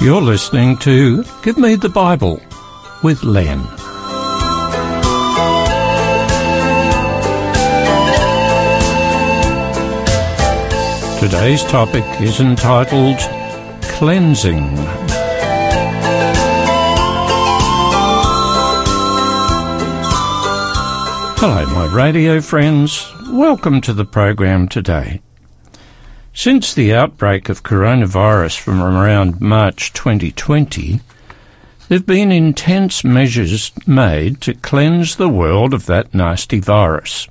You're 0.00 0.22
listening 0.22 0.76
to 0.78 1.24
Give 1.42 1.58
Me 1.58 1.74
the 1.74 1.88
Bible 1.88 2.40
with 3.02 3.24
Len. 3.24 3.58
Today's 11.18 11.64
topic 11.64 12.04
is 12.20 12.38
entitled 12.38 13.18
Cleansing. 13.82 14.68
Hello, 21.40 21.66
my 21.74 21.92
radio 21.92 22.40
friends. 22.40 23.12
Welcome 23.30 23.80
to 23.80 23.92
the 23.92 24.04
program 24.04 24.68
today. 24.68 25.22
Since 26.38 26.72
the 26.72 26.94
outbreak 26.94 27.48
of 27.48 27.64
coronavirus 27.64 28.60
from 28.60 28.80
around 28.80 29.40
March 29.40 29.92
2020, 29.92 31.00
there 31.88 31.98
have 31.98 32.06
been 32.06 32.30
intense 32.30 33.02
measures 33.02 33.72
made 33.88 34.40
to 34.42 34.54
cleanse 34.54 35.16
the 35.16 35.28
world 35.28 35.74
of 35.74 35.86
that 35.86 36.14
nasty 36.14 36.60
virus. 36.60 37.26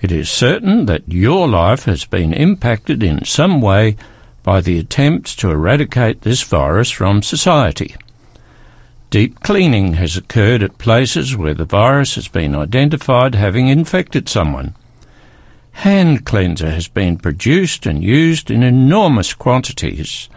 It 0.00 0.12
is 0.12 0.30
certain 0.30 0.86
that 0.86 1.08
your 1.08 1.48
life 1.48 1.86
has 1.86 2.04
been 2.04 2.32
impacted 2.32 3.02
in 3.02 3.24
some 3.24 3.60
way 3.60 3.96
by 4.44 4.60
the 4.60 4.78
attempts 4.78 5.34
to 5.34 5.50
eradicate 5.50 6.20
this 6.20 6.44
virus 6.44 6.92
from 6.92 7.20
society. 7.20 7.96
Deep 9.10 9.40
cleaning 9.40 9.94
has 9.94 10.16
occurred 10.16 10.62
at 10.62 10.78
places 10.78 11.36
where 11.36 11.54
the 11.54 11.64
virus 11.64 12.14
has 12.14 12.28
been 12.28 12.54
identified 12.54 13.34
having 13.34 13.66
infected 13.66 14.28
someone. 14.28 14.72
Hand 15.74 16.24
cleanser 16.24 16.70
has 16.70 16.88
been 16.88 17.18
produced 17.18 17.84
and 17.84 18.02
used 18.02 18.50
in 18.50 18.62
enormous 18.62 19.34
quantities. 19.34 20.30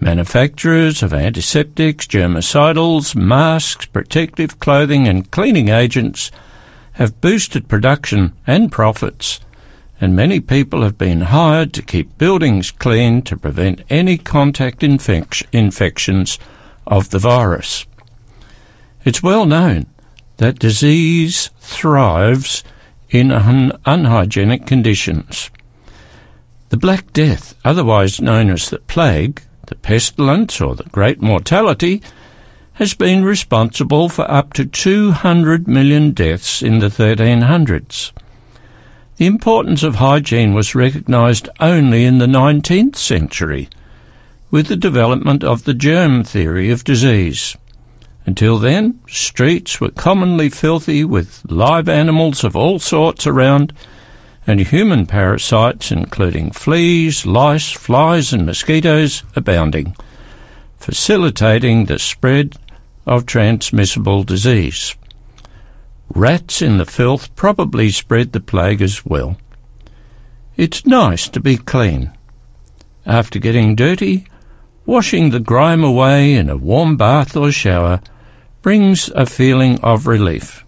Manufacturers 0.00 1.02
of 1.02 1.14
antiseptics, 1.14 2.06
germicidals, 2.06 3.14
masks, 3.14 3.86
protective 3.86 4.58
clothing, 4.58 5.06
and 5.06 5.30
cleaning 5.30 5.68
agents 5.68 6.30
have 6.94 7.20
boosted 7.20 7.68
production 7.68 8.32
and 8.46 8.72
profits, 8.72 9.40
and 10.00 10.16
many 10.16 10.40
people 10.40 10.82
have 10.82 10.98
been 10.98 11.20
hired 11.20 11.72
to 11.74 11.82
keep 11.82 12.18
buildings 12.18 12.70
clean 12.70 13.22
to 13.22 13.36
prevent 13.36 13.84
any 13.88 14.18
contact 14.18 14.80
infec- 14.80 15.46
infections 15.52 16.38
of 16.86 17.10
the 17.10 17.18
virus. 17.18 17.86
It's 19.04 19.22
well 19.22 19.46
known 19.46 19.86
that 20.38 20.58
disease 20.58 21.50
thrives 21.60 22.64
in 23.10 23.30
un- 23.30 23.72
unhygienic 23.84 24.66
conditions. 24.66 25.50
The 26.68 26.76
Black 26.76 27.12
Death, 27.12 27.54
otherwise 27.64 28.20
known 28.20 28.50
as 28.50 28.70
the 28.70 28.78
plague, 28.78 29.42
the 29.66 29.76
pestilence, 29.76 30.60
or 30.60 30.74
the 30.74 30.84
great 30.84 31.22
mortality, 31.22 32.02
has 32.74 32.92
been 32.92 33.24
responsible 33.24 34.08
for 34.08 34.30
up 34.30 34.52
to 34.52 34.66
200 34.66 35.66
million 35.66 36.10
deaths 36.10 36.62
in 36.62 36.78
the 36.80 36.88
1300s. 36.88 38.12
The 39.16 39.26
importance 39.26 39.82
of 39.82 39.94
hygiene 39.94 40.52
was 40.52 40.74
recognised 40.74 41.48
only 41.58 42.04
in 42.04 42.18
the 42.18 42.26
19th 42.26 42.96
century, 42.96 43.68
with 44.50 44.66
the 44.66 44.76
development 44.76 45.42
of 45.42 45.64
the 45.64 45.74
germ 45.74 46.22
theory 46.22 46.70
of 46.70 46.84
disease. 46.84 47.56
Until 48.26 48.58
then, 48.58 49.00
streets 49.06 49.80
were 49.80 49.90
commonly 49.90 50.50
filthy 50.50 51.04
with 51.04 51.48
live 51.48 51.88
animals 51.88 52.42
of 52.42 52.56
all 52.56 52.80
sorts 52.80 53.24
around 53.24 53.72
and 54.48 54.60
human 54.60 55.06
parasites, 55.06 55.92
including 55.92 56.50
fleas, 56.50 57.24
lice, 57.24 57.70
flies, 57.70 58.32
and 58.32 58.44
mosquitoes, 58.44 59.22
abounding, 59.36 59.96
facilitating 60.76 61.84
the 61.84 62.00
spread 62.00 62.56
of 63.06 63.26
transmissible 63.26 64.24
disease. 64.24 64.96
Rats 66.12 66.60
in 66.60 66.78
the 66.78 66.86
filth 66.86 67.34
probably 67.36 67.90
spread 67.90 68.32
the 68.32 68.40
plague 68.40 68.82
as 68.82 69.06
well. 69.06 69.36
It's 70.56 70.84
nice 70.84 71.28
to 71.28 71.40
be 71.40 71.56
clean. 71.56 72.12
After 73.04 73.38
getting 73.38 73.76
dirty, 73.76 74.26
washing 74.84 75.30
the 75.30 75.40
grime 75.40 75.84
away 75.84 76.34
in 76.34 76.48
a 76.48 76.56
warm 76.56 76.96
bath 76.96 77.36
or 77.36 77.52
shower 77.52 78.00
brings 78.66 79.08
a 79.10 79.24
feeling 79.24 79.78
of 79.80 80.08
relief. 80.08 80.64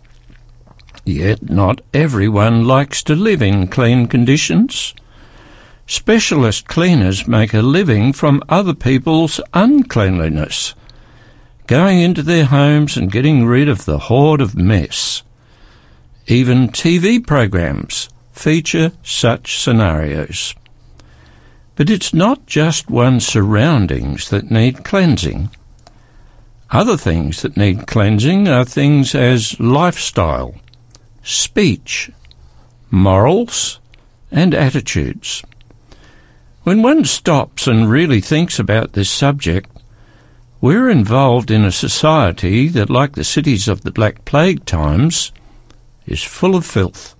Yet 1.04 1.50
not 1.50 1.80
everyone 1.92 2.64
likes 2.64 3.02
to 3.02 3.16
live 3.16 3.42
in 3.42 3.66
clean 3.66 4.06
conditions. 4.06 4.94
Specialist 5.88 6.68
cleaners 6.68 7.26
make 7.26 7.52
a 7.52 7.60
living 7.60 8.12
from 8.12 8.44
other 8.48 8.72
people's 8.72 9.40
uncleanliness, 9.52 10.76
going 11.66 11.98
into 11.98 12.22
their 12.22 12.44
homes 12.44 12.96
and 12.96 13.10
getting 13.10 13.44
rid 13.44 13.68
of 13.68 13.84
the 13.84 13.98
hoard 13.98 14.40
of 14.40 14.54
mess. 14.54 15.24
Even 16.28 16.68
TV 16.68 17.18
programs 17.26 18.08
feature 18.30 18.92
such 19.02 19.58
scenarios. 19.58 20.54
But 21.74 21.90
it's 21.90 22.14
not 22.14 22.46
just 22.46 22.88
one's 22.88 23.26
surroundings 23.26 24.30
that 24.30 24.52
need 24.52 24.84
cleansing. 24.84 25.50
Other 26.70 26.98
things 26.98 27.40
that 27.42 27.56
need 27.56 27.86
cleansing 27.86 28.46
are 28.46 28.64
things 28.64 29.14
as 29.14 29.58
lifestyle, 29.58 30.54
speech, 31.22 32.10
morals, 32.90 33.80
and 34.30 34.54
attitudes. 34.54 35.42
When 36.64 36.82
one 36.82 37.06
stops 37.06 37.66
and 37.66 37.90
really 37.90 38.20
thinks 38.20 38.58
about 38.58 38.92
this 38.92 39.08
subject, 39.08 39.70
we're 40.60 40.90
involved 40.90 41.50
in 41.50 41.64
a 41.64 41.72
society 41.72 42.68
that, 42.68 42.90
like 42.90 43.14
the 43.14 43.24
cities 43.24 43.66
of 43.66 43.82
the 43.82 43.92
Black 43.92 44.26
Plague 44.26 44.66
times, 44.66 45.32
is 46.06 46.22
full 46.22 46.54
of 46.54 46.66
filth. 46.66 47.14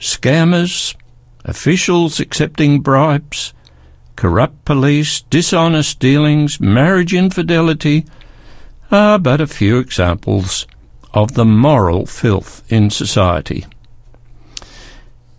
Scammers, 0.00 0.96
officials 1.44 2.18
accepting 2.18 2.80
bribes, 2.80 3.54
corrupt 4.16 4.64
police, 4.64 5.20
dishonest 5.22 6.00
dealings, 6.00 6.60
marriage 6.60 7.14
infidelity, 7.14 8.04
are 8.94 9.18
but 9.18 9.40
a 9.40 9.46
few 9.48 9.78
examples 9.78 10.68
of 11.12 11.34
the 11.34 11.44
moral 11.44 12.06
filth 12.06 12.62
in 12.70 12.88
society. 12.88 13.66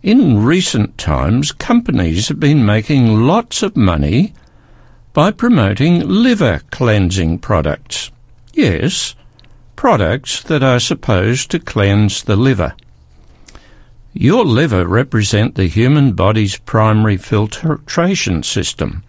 In 0.04 0.44
recent 0.44 0.98
times, 0.98 1.54
companies 1.54 2.28
have 2.28 2.40
been 2.40 2.66
making 2.66 3.26
lots 3.26 3.64
of 3.64 3.78
money 3.78 4.34
by 5.14 5.32
promoting 5.32 6.02
liver 6.02 6.64
cleansing 6.70 7.40
products. 7.40 8.12
Yes, 8.54 9.16
products 9.78 10.44
that 10.44 10.62
are 10.62 10.82
supposed 10.82 11.50
to 11.52 11.60
cleanse 11.60 12.24
the 12.24 12.36
liver. 12.36 12.76
Your 14.12 14.44
liver 14.44 14.86
represent 14.86 15.56
the 15.56 15.68
human 15.68 16.12
body's 16.12 16.58
primary 16.58 17.16
filtration 17.16 18.44
system, 18.44 19.04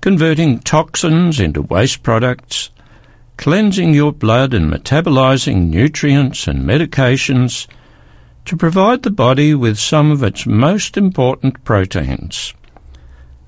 converting 0.00 0.58
toxins 0.58 1.38
into 1.38 1.62
waste 1.62 2.02
products 2.02 2.70
cleansing 3.36 3.94
your 3.94 4.12
blood 4.12 4.54
and 4.54 4.72
metabolizing 4.72 5.68
nutrients 5.68 6.46
and 6.46 6.64
medications 6.64 7.66
to 8.44 8.56
provide 8.56 9.02
the 9.02 9.10
body 9.10 9.54
with 9.54 9.78
some 9.78 10.10
of 10.10 10.22
its 10.22 10.46
most 10.46 10.96
important 10.96 11.62
proteins. 11.64 12.54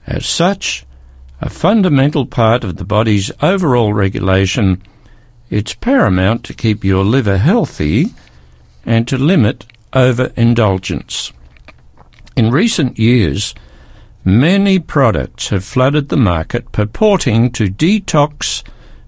As 0.07 0.27
such, 0.27 0.87
a 1.41 1.51
fundamental 1.51 2.27
part 2.27 2.65
of 2.65 2.77
the 2.77 2.85
body's 2.85 3.31
overall 3.43 3.93
regulation, 3.93 4.83
it's 5.51 5.75
paramount 5.75 6.45
to 6.45 6.55
keep 6.55 6.83
your 6.83 7.05
liver 7.05 7.39
healthy 7.39 8.15
and 8.85 9.07
to 9.09 9.19
limit 9.19 9.67
overindulgence. 9.93 11.33
In 12.37 12.51
recent 12.51 12.99
years, 12.99 13.55
many 14.25 14.79
products 14.79 15.49
have 15.49 15.65
flooded 15.65 16.09
the 16.09 16.17
market 16.17 16.73
purporting 16.73 17.51
to 17.53 17.67
detox 17.67 18.63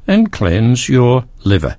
and 0.09 0.33
cleanse 0.33 0.89
your 0.89 1.25
liver. 1.45 1.77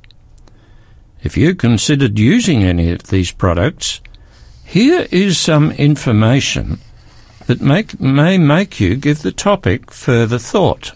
If 1.22 1.36
you 1.36 1.56
considered 1.56 2.18
using 2.18 2.64
any 2.64 2.92
of 2.92 3.04
these 3.04 3.32
products, 3.32 4.00
here 4.64 5.08
is 5.12 5.38
some 5.38 5.72
information 5.72 6.80
that 7.48 7.60
make, 7.60 8.00
may 8.00 8.38
make 8.38 8.80
you 8.80 8.96
give 8.96 9.24
the 9.24 9.32
topic 9.32 9.92
further 9.92 10.38
thought. 10.38 10.94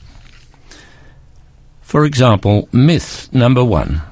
For 1.81 2.05
example, 2.05 2.69
myth 2.71 3.33
number 3.33 3.63
one. 3.65 4.03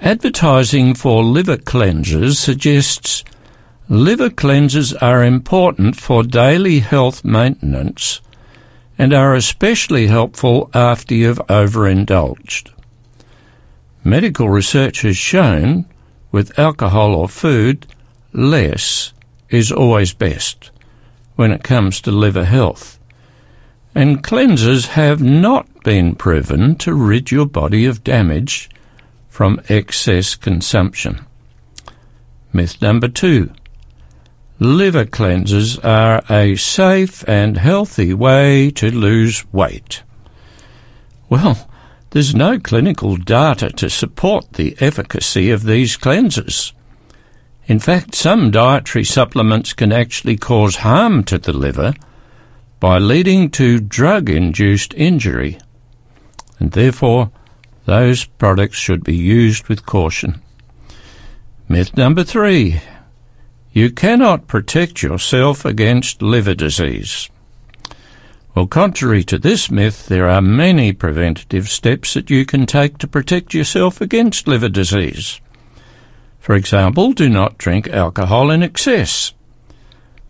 Advertising 0.00 0.94
for 0.94 1.24
liver 1.24 1.56
cleansers 1.56 2.36
suggests 2.36 3.24
liver 3.88 4.30
cleansers 4.30 4.94
are 5.02 5.24
important 5.24 5.96
for 5.96 6.22
daily 6.22 6.78
health 6.80 7.24
maintenance 7.24 8.20
and 8.98 9.12
are 9.12 9.34
especially 9.34 10.06
helpful 10.06 10.70
after 10.74 11.14
you've 11.14 11.40
overindulged. 11.48 12.72
Medical 14.04 14.48
research 14.48 15.02
has 15.02 15.16
shown 15.16 15.86
with 16.30 16.58
alcohol 16.58 17.14
or 17.14 17.28
food, 17.28 17.86
less 18.32 19.12
is 19.48 19.72
always 19.72 20.12
best 20.12 20.70
when 21.36 21.50
it 21.50 21.62
comes 21.64 22.00
to 22.00 22.10
liver 22.10 22.44
health. 22.44 22.98
and 23.94 24.24
cleansers 24.24 24.88
have 24.88 25.22
not 25.22 25.82
been 25.84 26.14
proven 26.14 26.74
to 26.76 26.92
rid 26.92 27.30
your 27.30 27.46
body 27.46 27.86
of 27.86 28.02
damage 28.02 28.68
from 29.28 29.60
excess 29.68 30.34
consumption. 30.34 31.24
Myth 32.52 32.80
number 32.82 33.08
two. 33.08 33.52
Liver 34.60 35.04
cleansers 35.04 35.84
are 35.84 36.22
a 36.30 36.54
safe 36.54 37.28
and 37.28 37.58
healthy 37.58 38.14
way 38.14 38.70
to 38.70 38.88
lose 38.88 39.44
weight. 39.52 40.04
Well, 41.28 41.68
there's 42.10 42.36
no 42.36 42.60
clinical 42.60 43.16
data 43.16 43.70
to 43.70 43.90
support 43.90 44.52
the 44.52 44.76
efficacy 44.78 45.50
of 45.50 45.64
these 45.64 45.96
cleansers. 45.96 46.72
In 47.66 47.80
fact, 47.80 48.14
some 48.14 48.52
dietary 48.52 49.02
supplements 49.04 49.72
can 49.72 49.90
actually 49.90 50.36
cause 50.36 50.76
harm 50.76 51.24
to 51.24 51.38
the 51.38 51.52
liver 51.52 51.92
by 52.78 52.98
leading 52.98 53.50
to 53.52 53.80
drug 53.80 54.30
induced 54.30 54.94
injury, 54.94 55.58
and 56.60 56.70
therefore 56.70 57.32
those 57.86 58.24
products 58.24 58.76
should 58.76 59.02
be 59.02 59.16
used 59.16 59.66
with 59.66 59.84
caution. 59.84 60.40
Myth 61.68 61.96
number 61.96 62.22
three 62.22 62.80
you 63.74 63.90
cannot 63.90 64.46
protect 64.46 65.02
yourself 65.02 65.64
against 65.64 66.22
liver 66.22 66.54
disease. 66.54 67.28
Well, 68.54 68.68
contrary 68.68 69.24
to 69.24 69.36
this 69.36 69.68
myth, 69.68 70.06
there 70.06 70.28
are 70.28 70.40
many 70.40 70.92
preventative 70.92 71.68
steps 71.68 72.14
that 72.14 72.30
you 72.30 72.46
can 72.46 72.66
take 72.66 72.98
to 72.98 73.08
protect 73.08 73.52
yourself 73.52 74.00
against 74.00 74.46
liver 74.46 74.68
disease. 74.68 75.40
For 76.38 76.54
example, 76.54 77.10
do 77.12 77.28
not 77.28 77.58
drink 77.58 77.88
alcohol 77.88 78.52
in 78.52 78.62
excess. 78.62 79.34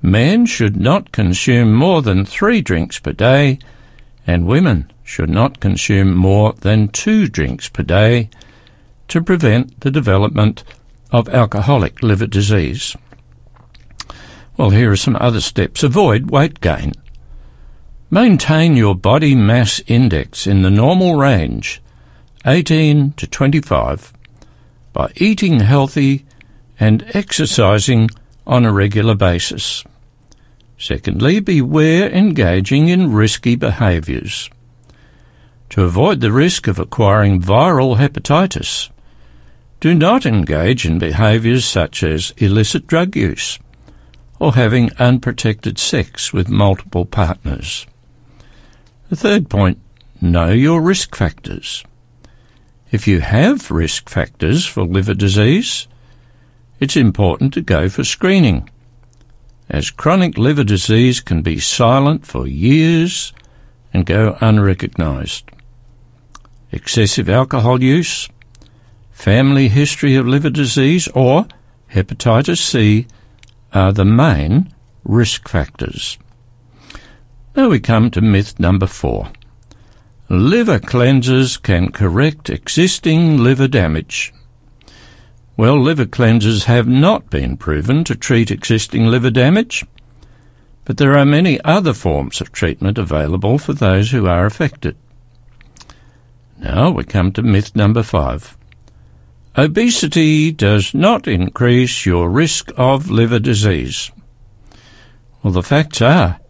Men 0.01 0.47
should 0.47 0.77
not 0.77 1.13
consume 1.13 1.75
more 1.75 2.01
than 2.01 2.25
three 2.25 2.63
drinks 2.63 2.99
per 2.99 3.13
day, 3.13 3.59
and 4.27 4.47
women 4.47 4.91
should 5.03 5.29
not 5.29 5.61
consume 5.61 6.15
more 6.15 6.55
than 6.55 6.89
two 6.89 7.29
drinks 7.29 7.69
per 7.69 7.83
day 7.83 8.31
to 9.09 9.21
prevent 9.21 9.81
the 9.81 9.91
development 9.91 10.65
of 11.11 11.29
alcoholic 11.29 12.03
liver 12.03 12.27
disease. 12.27 12.97
Well, 14.57 14.71
here 14.71 14.93
are 14.93 14.97
some 14.97 15.17
other 15.21 15.41
steps. 15.41 15.83
Avoid 15.83 16.31
weight 16.31 16.61
gain. 16.61 16.93
Maintain 18.09 18.77
your 18.77 18.95
body 18.95 19.35
mass 19.35 19.83
index 19.89 20.47
in 20.47 20.63
the 20.63 20.71
normal 20.71 21.17
range, 21.17 21.83
18 22.47 23.15
to 23.15 23.27
25, 23.27 24.13
by 24.93 25.11
eating 25.17 25.59
healthy 25.59 26.25
and 26.79 27.05
exercising 27.15 28.09
on 28.47 28.65
a 28.65 28.73
regular 28.73 29.17
basis. 29.17 29.83
Secondly, 30.79 31.41
beware 31.41 32.09
engaging 32.09 32.89
in 32.89 33.13
risky 33.13 33.57
behaviours. 33.57 34.51
To 35.71 35.83
avoid 35.83 36.21
the 36.21 36.31
risk 36.31 36.69
of 36.69 36.79
acquiring 36.79 37.41
viral 37.43 37.97
hepatitis, 37.97 38.91
do 39.81 39.95
not 39.95 40.25
engage 40.25 40.87
in 40.87 41.01
behaviours 41.01 41.65
such 41.65 42.05
as 42.05 42.33
illicit 42.37 42.87
drug 42.87 43.17
use 43.17 43.59
or 44.45 44.53
having 44.53 44.93
unprotected 44.99 45.79
sex 45.79 46.31
with 46.31 46.51
multiple 46.51 47.07
partners. 47.07 47.87
The 49.09 49.17
third 49.17 49.49
point, 49.49 49.79
know 50.21 50.51
your 50.51 50.83
risk 50.83 51.17
factors. 51.17 51.83
If 52.91 53.09
you 53.09 53.21
have 53.21 53.71
risk 53.71 54.11
factors 54.11 54.67
for 54.67 54.85
liver 54.85 55.15
disease, 55.15 55.89
it's 56.79 56.95
important 56.95 57.55
to 57.55 57.63
go 57.63 57.89
for 57.89 58.05
screening, 58.05 58.69
as 59.71 59.91
chronic 59.91 60.37
liver 60.37 60.65
disease 60.65 61.23
can 61.23 61.41
be 61.41 61.59
silent 61.59 62.27
for 62.27 62.47
years 62.47 63.33
and 63.95 64.05
go 64.05 64.37
unrecognised. 64.43 65.45
Excessive 66.71 67.31
alcohol 67.31 67.83
use, 67.83 68.29
family 69.11 69.69
history 69.69 70.17
of 70.17 70.29
liver 70.29 70.51
disease, 70.51 71.09
or 71.15 71.47
hepatitis 71.95 72.59
C 72.59 73.07
are 73.75 73.93
the 73.93 74.05
main 74.05 74.73
risk 75.05 75.49
factors. 75.49 76.17
Now 77.57 77.69
we 77.69 77.81
come 77.81 78.11
to 78.13 78.21
myth 78.21 78.59
number 78.59 78.87
four. 78.87 79.31
Liver 80.29 80.79
cleansers 80.79 81.61
can 81.61 81.93
correct 81.93 82.49
existing 82.49 83.39
liver 83.39 83.69
damage. 83.69 84.33
Well, 85.57 85.81
liver 85.81 86.07
cleansers 86.07 86.65
have 86.65 86.89
not 86.89 87.31
been 87.31 87.57
proven 87.57 88.05
to 88.05 88.17
treat 88.17 88.51
existing 88.51 89.07
liver 89.07 89.31
damage, 89.31 89.85
but 90.85 90.97
there 90.97 91.17
are 91.17 91.27
many 91.27 91.61
other 91.63 91.93
forms 91.93 92.41
of 92.41 92.53
treatment 92.53 92.99
available 92.99 93.59
for 93.59 93.73
those 93.73 94.11
who 94.11 94.27
are 94.27 94.47
affected. 94.47 94.97
Now 96.59 96.91
we 96.91 97.05
come 97.05 97.31
to 97.33 97.43
myth 97.43 97.77
number 97.77 98.03
five. 98.03 98.57
Obesity 99.57 100.51
does 100.51 100.95
not 100.95 101.29
increase 101.29 102.05
your 102.05 102.29
risk 102.29 102.73
of 102.77 103.09
liver 103.09 103.39
disease. 103.39 104.11
Well, 105.43 105.53
the 105.53 105.63
facts 105.63 106.03
are 106.03 106.41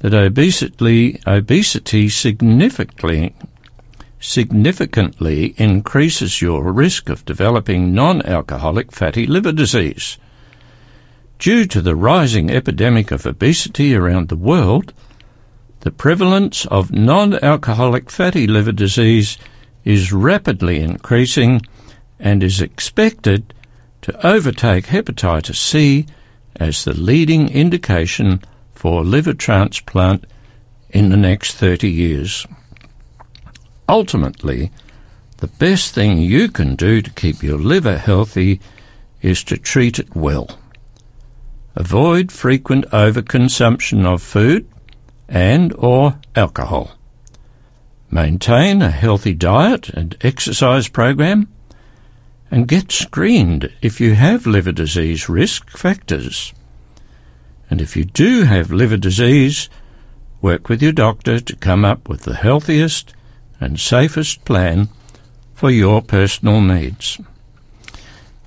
that 0.00 0.12
obesity, 0.12 1.20
obesity 1.24 2.08
significantly, 2.08 3.36
significantly 4.18 5.54
increases 5.56 6.42
your 6.42 6.72
risk 6.72 7.08
of 7.08 7.24
developing 7.24 7.94
non-alcoholic 7.94 8.90
fatty 8.90 9.24
liver 9.24 9.52
disease. 9.52 10.18
Due 11.38 11.64
to 11.66 11.80
the 11.80 11.94
rising 11.94 12.50
epidemic 12.50 13.12
of 13.12 13.24
obesity 13.24 13.94
around 13.94 14.28
the 14.28 14.36
world, 14.36 14.92
the 15.80 15.92
prevalence 15.92 16.66
of 16.66 16.90
non-alcoholic 16.90 18.10
fatty 18.10 18.48
liver 18.48 18.72
disease 18.72 19.38
is 19.84 20.12
rapidly 20.12 20.80
increasing 20.80 21.60
and 22.22 22.42
is 22.42 22.62
expected 22.62 23.52
to 24.00 24.26
overtake 24.26 24.86
hepatitis 24.86 25.56
C 25.56 26.06
as 26.56 26.84
the 26.84 26.94
leading 26.94 27.48
indication 27.48 28.40
for 28.72 29.04
liver 29.04 29.34
transplant 29.34 30.24
in 30.90 31.10
the 31.10 31.16
next 31.16 31.54
30 31.54 31.90
years. 31.90 32.46
Ultimately, 33.88 34.70
the 35.38 35.48
best 35.48 35.94
thing 35.94 36.18
you 36.18 36.48
can 36.48 36.76
do 36.76 37.02
to 37.02 37.10
keep 37.10 37.42
your 37.42 37.58
liver 37.58 37.98
healthy 37.98 38.60
is 39.20 39.42
to 39.44 39.56
treat 39.56 39.98
it 39.98 40.14
well. 40.14 40.48
Avoid 41.74 42.30
frequent 42.30 42.84
overconsumption 42.90 44.04
of 44.06 44.22
food 44.22 44.68
and 45.28 45.72
or 45.76 46.18
alcohol. 46.36 46.92
Maintain 48.10 48.82
a 48.82 48.90
healthy 48.90 49.32
diet 49.32 49.88
and 49.88 50.16
exercise 50.20 50.86
program 50.86 51.48
and 52.52 52.68
get 52.68 52.92
screened 52.92 53.72
if 53.80 53.98
you 53.98 54.14
have 54.14 54.46
liver 54.46 54.72
disease 54.72 55.26
risk 55.26 55.70
factors. 55.70 56.52
And 57.70 57.80
if 57.80 57.96
you 57.96 58.04
do 58.04 58.42
have 58.42 58.70
liver 58.70 58.98
disease, 58.98 59.70
work 60.42 60.68
with 60.68 60.82
your 60.82 60.92
doctor 60.92 61.40
to 61.40 61.56
come 61.56 61.82
up 61.82 62.10
with 62.10 62.24
the 62.24 62.34
healthiest 62.36 63.14
and 63.58 63.80
safest 63.80 64.44
plan 64.44 64.90
for 65.54 65.70
your 65.70 66.02
personal 66.02 66.60
needs. 66.60 67.18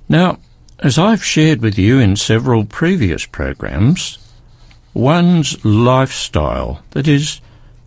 Now, 0.08 0.38
as 0.78 0.98
I've 0.98 1.24
shared 1.24 1.60
with 1.60 1.76
you 1.76 1.98
in 1.98 2.14
several 2.14 2.64
previous 2.64 3.26
programs, 3.26 4.18
one's 4.94 5.64
lifestyle, 5.64 6.84
that 6.90 7.08
is, 7.08 7.40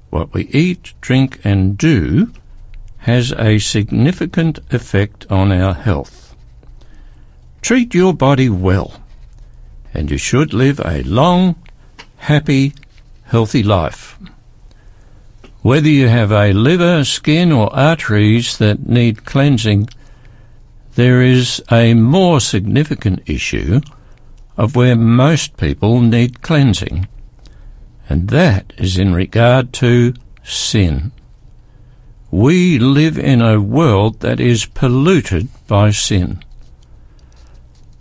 what 0.10 0.34
we 0.34 0.48
eat, 0.48 0.92
drink, 1.00 1.40
and 1.46 1.78
do, 1.78 2.34
has 3.00 3.32
a 3.34 3.60
significant 3.60 4.60
effect 4.72 5.26
on 5.32 5.52
our 5.52 5.74
health. 5.74 6.36
Treat 7.62 7.94
your 7.94 8.14
body 8.14 8.50
well, 8.50 9.02
and 9.94 10.10
you 10.12 10.18
should 10.18 10.54
live 10.54 10.80
a 10.86 11.04
long, 11.04 11.56
happy, 12.18 12.74
healthy 13.26 13.64
life. 13.64 14.18
Whether 15.62 15.90
you 15.90 16.08
have 16.08 16.32
a 16.32 16.54
liver, 16.54 17.04
skin, 17.04 17.52
or 17.52 17.74
arteries 17.76 18.58
that 18.60 18.88
need 18.88 19.26
cleansing, 19.26 19.90
there 20.96 21.22
is 21.22 21.62
a 21.72 21.94
more 21.94 22.40
significant 22.40 23.22
issue 23.30 23.82
of 24.58 24.76
where 24.76 24.96
most 24.96 25.58
people 25.58 26.02
need 26.02 26.42
cleansing, 26.42 27.08
and 28.10 28.30
that 28.30 28.74
is 28.78 28.98
in 28.98 29.14
regard 29.14 29.72
to 29.74 30.14
sin. 30.44 31.12
We 32.32 32.78
live 32.78 33.18
in 33.18 33.42
a 33.42 33.60
world 33.60 34.20
that 34.20 34.40
is 34.40 34.66
polluted 34.66 35.50
by 35.66 35.90
sin. 35.90 36.44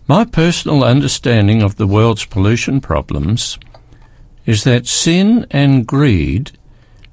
My 0.07 0.27
personal 0.27 0.85
understanding 0.85 1.63
of 1.63 1.77
the 1.77 1.87
world's 1.87 2.27
pollution 2.27 2.81
problems 2.81 3.59
is 4.45 4.65
that 4.65 4.87
sin 4.87 5.47
and 5.51 5.87
greed 5.87 6.53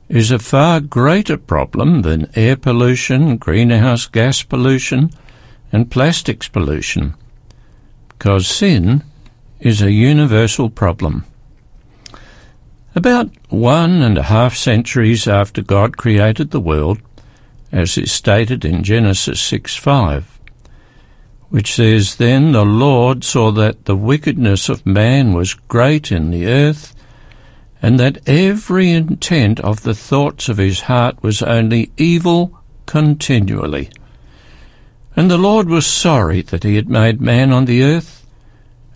is 0.09 0.29
a 0.29 0.39
far 0.39 0.81
greater 0.81 1.37
problem 1.37 2.01
than 2.01 2.29
air 2.35 2.57
pollution, 2.57 3.37
greenhouse 3.37 4.07
gas 4.07 4.43
pollution, 4.43 5.09
and 5.71 5.89
plastics 5.89 6.47
pollution, 6.47 7.15
because 8.09 8.47
sin 8.47 9.03
is 9.59 9.81
a 9.81 9.91
universal 9.91 10.69
problem. 10.69 11.25
About 12.95 13.29
one 13.49 14.01
and 14.01 14.17
a 14.17 14.23
half 14.23 14.55
centuries 14.55 15.27
after 15.27 15.61
God 15.61 15.97
created 15.97 16.51
the 16.51 16.61
world, 16.61 17.01
as 17.69 17.97
is 17.97 18.13
stated 18.13 18.63
in 18.63 18.85
Genesis 18.85 19.41
6 19.41 19.75
5, 19.75 20.39
which 21.49 21.73
says, 21.73 22.15
Then 22.15 22.53
the 22.53 22.63
Lord 22.63 23.25
saw 23.25 23.51
that 23.51 23.83
the 23.83 23.97
wickedness 23.97 24.69
of 24.69 24.85
man 24.85 25.33
was 25.33 25.55
great 25.55 26.09
in 26.09 26.31
the 26.31 26.47
earth, 26.47 26.95
and 27.81 27.99
that 27.99 28.25
every 28.29 28.91
intent 28.91 29.59
of 29.59 29.83
the 29.83 29.93
thoughts 29.93 30.47
of 30.47 30.55
his 30.55 30.81
heart 30.81 31.21
was 31.21 31.41
only 31.41 31.91
evil 31.97 32.57
continually. 32.85 33.89
And 35.17 35.29
the 35.29 35.37
Lord 35.37 35.67
was 35.67 35.85
sorry 35.85 36.41
that 36.43 36.63
he 36.63 36.77
had 36.77 36.89
made 36.89 37.19
man 37.19 37.51
on 37.51 37.65
the 37.65 37.83
earth, 37.83 38.25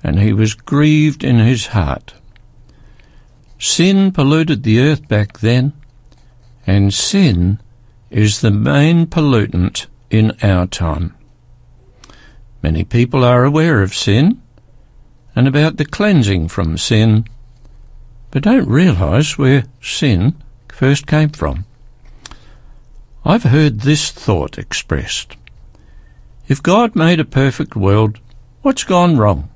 and 0.01 0.19
he 0.19 0.31
was 0.31 0.53
grieved 0.53 1.21
in 1.21 1.39
his 1.39 1.67
heart. 1.67 2.13
Sin 3.59 4.13
polluted 4.13 4.63
the 4.63 4.79
earth 4.79 5.07
back 5.09 5.39
then, 5.39 5.73
and 6.65 6.93
sin 6.93 7.59
is 8.09 8.39
the 8.39 8.51
main 8.51 9.05
pollutant 9.05 9.87
in 10.09 10.31
our 10.41 10.65
time. 10.65 11.13
Many 12.63 12.85
people 12.85 13.23
are 13.23 13.43
aware 13.43 13.81
of 13.81 13.93
sin 13.93 14.41
and 15.35 15.47
about 15.47 15.75
the 15.75 15.85
cleansing 15.85 16.47
from 16.47 16.77
sin, 16.77 17.25
but 18.31 18.43
don't 18.43 18.67
realise 18.67 19.37
where 19.37 19.65
sin 19.81 20.35
first 20.69 21.05
came 21.05 21.29
from. 21.29 21.65
I've 23.25 23.43
heard 23.43 23.81
this 23.81 24.11
thought 24.11 24.57
expressed. 24.57 25.35
If 26.47 26.63
God 26.63 26.95
made 26.95 27.19
a 27.19 27.25
perfect 27.25 27.75
world, 27.75 28.19
what's 28.61 28.83
gone 28.85 29.17
wrong? 29.17 29.49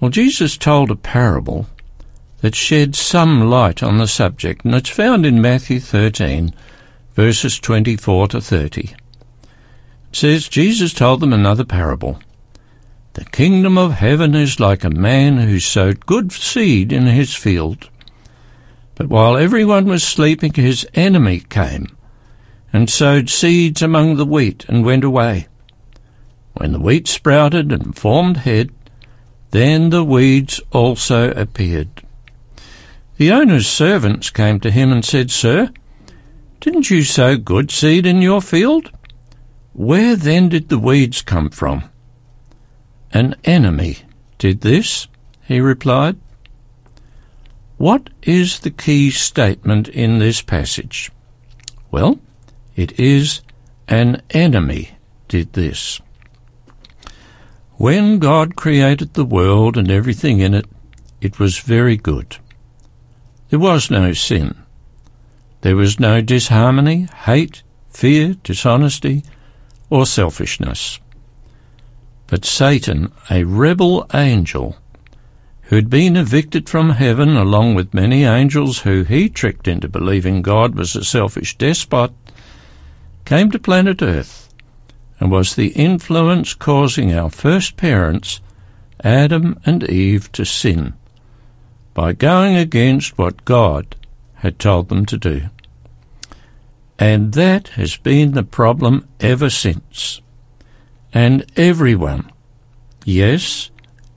Well, 0.00 0.10
Jesus 0.10 0.56
told 0.56 0.90
a 0.90 0.96
parable 0.96 1.66
that 2.46 2.54
sheds 2.54 2.96
some 2.96 3.50
light 3.50 3.82
on 3.82 3.98
the 3.98 4.06
subject, 4.06 4.64
and 4.64 4.72
it's 4.72 4.88
found 4.88 5.26
in 5.26 5.42
Matthew 5.42 5.80
13, 5.80 6.54
verses 7.14 7.58
24 7.58 8.28
to 8.28 8.40
30. 8.40 8.82
It 8.82 8.96
says, 10.12 10.48
Jesus 10.48 10.94
told 10.94 11.18
them 11.18 11.32
another 11.32 11.64
parable. 11.64 12.20
The 13.14 13.24
kingdom 13.24 13.76
of 13.76 13.94
heaven 13.94 14.36
is 14.36 14.60
like 14.60 14.84
a 14.84 14.90
man 14.90 15.38
who 15.38 15.58
sowed 15.58 16.06
good 16.06 16.30
seed 16.30 16.92
in 16.92 17.06
his 17.06 17.34
field. 17.34 17.90
But 18.94 19.08
while 19.08 19.36
everyone 19.36 19.86
was 19.86 20.04
sleeping, 20.04 20.54
his 20.54 20.86
enemy 20.94 21.40
came 21.40 21.88
and 22.72 22.88
sowed 22.88 23.28
seeds 23.28 23.82
among 23.82 24.18
the 24.18 24.24
wheat 24.24 24.64
and 24.68 24.84
went 24.84 25.02
away. 25.02 25.48
When 26.52 26.70
the 26.70 26.78
wheat 26.78 27.08
sprouted 27.08 27.72
and 27.72 27.98
formed 27.98 28.36
head, 28.36 28.70
then 29.50 29.90
the 29.90 30.04
weeds 30.04 30.60
also 30.70 31.32
appeared. 31.32 32.05
The 33.16 33.32
owner's 33.32 33.66
servants 33.66 34.28
came 34.28 34.60
to 34.60 34.70
him 34.70 34.92
and 34.92 35.04
said, 35.04 35.30
Sir, 35.30 35.70
didn't 36.60 36.90
you 36.90 37.02
sow 37.02 37.36
good 37.36 37.70
seed 37.70 38.04
in 38.04 38.20
your 38.20 38.42
field? 38.42 38.90
Where 39.72 40.16
then 40.16 40.50
did 40.50 40.68
the 40.68 40.78
weeds 40.78 41.22
come 41.22 41.48
from? 41.48 41.84
An 43.12 43.34
enemy 43.44 43.98
did 44.38 44.60
this, 44.60 45.08
he 45.44 45.60
replied. 45.60 46.16
What 47.78 48.10
is 48.22 48.60
the 48.60 48.70
key 48.70 49.10
statement 49.10 49.88
in 49.88 50.18
this 50.18 50.42
passage? 50.42 51.10
Well, 51.90 52.18
it 52.74 52.98
is 52.98 53.40
an 53.88 54.22
enemy 54.30 54.90
did 55.28 55.54
this. 55.54 56.00
When 57.76 58.18
God 58.18 58.56
created 58.56 59.14
the 59.14 59.24
world 59.24 59.76
and 59.76 59.90
everything 59.90 60.40
in 60.40 60.54
it, 60.54 60.66
it 61.20 61.38
was 61.38 61.58
very 61.58 61.96
good. 61.96 62.38
There 63.48 63.58
was 63.60 63.90
no 63.90 64.12
sin. 64.12 64.56
There 65.60 65.76
was 65.76 66.00
no 66.00 66.20
disharmony, 66.20 67.08
hate, 67.24 67.62
fear, 67.88 68.34
dishonesty, 68.42 69.22
or 69.88 70.04
selfishness. 70.04 70.98
But 72.26 72.44
Satan, 72.44 73.12
a 73.30 73.44
rebel 73.44 74.06
angel, 74.12 74.76
who 75.62 75.76
had 75.76 75.88
been 75.88 76.16
evicted 76.16 76.68
from 76.68 76.90
heaven 76.90 77.36
along 77.36 77.76
with 77.76 77.94
many 77.94 78.24
angels 78.24 78.80
who 78.80 79.04
he 79.04 79.28
tricked 79.28 79.68
into 79.68 79.88
believing 79.88 80.42
God 80.42 80.74
was 80.74 80.96
a 80.96 81.04
selfish 81.04 81.56
despot, 81.56 82.12
came 83.24 83.50
to 83.52 83.58
planet 83.58 84.02
Earth 84.02 84.52
and 85.20 85.30
was 85.30 85.54
the 85.54 85.68
influence 85.68 86.52
causing 86.52 87.14
our 87.14 87.30
first 87.30 87.76
parents, 87.76 88.40
Adam 89.02 89.58
and 89.64 89.88
Eve, 89.88 90.30
to 90.32 90.44
sin 90.44 90.94
by 91.96 92.12
going 92.12 92.54
against 92.54 93.16
what 93.16 93.46
God 93.46 93.96
had 94.34 94.58
told 94.58 94.90
them 94.90 95.06
to 95.06 95.16
do. 95.16 95.48
And 96.98 97.32
that 97.32 97.68
has 97.68 97.96
been 97.96 98.32
the 98.32 98.42
problem 98.42 99.08
ever 99.18 99.48
since. 99.48 100.20
And 101.14 101.50
everyone, 101.56 102.30
yes, 103.06 103.70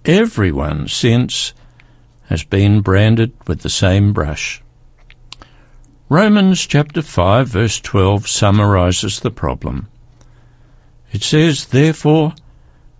everyone 0.04 0.90
since, 0.90 1.54
has 2.24 2.44
been 2.44 2.82
branded 2.82 3.32
with 3.48 3.62
the 3.62 3.70
same 3.70 4.12
brush. 4.12 4.62
Romans 6.10 6.66
chapter 6.66 7.02
5 7.02 7.48
verse 7.48 7.80
12 7.80 8.28
summarizes 8.28 9.22
the 9.22 9.32
problem. 9.32 9.88
It 11.14 11.24
says, 11.24 11.68
Therefore, 11.68 12.34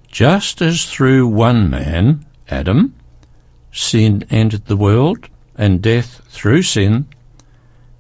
just 0.08 0.62
as 0.62 0.86
through 0.86 1.28
one 1.28 1.70
man, 1.70 2.26
Adam, 2.48 2.96
sin 3.72 4.26
entered 4.30 4.66
the 4.66 4.78
world, 4.78 5.30
and 5.56 5.82
death 5.82 6.22
through 6.30 6.64
sin, 6.64 7.08